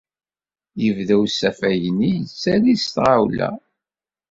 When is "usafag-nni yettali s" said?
1.23-2.85